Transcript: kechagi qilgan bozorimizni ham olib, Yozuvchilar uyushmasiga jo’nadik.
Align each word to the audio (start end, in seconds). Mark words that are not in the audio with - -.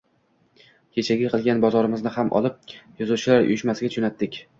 kechagi 0.99 1.27
qilgan 1.33 1.61
bozorimizni 1.65 2.13
ham 2.15 2.31
olib, 2.39 2.73
Yozuvchilar 3.03 3.45
uyushmasiga 3.49 3.93
jo’nadik. 3.97 4.41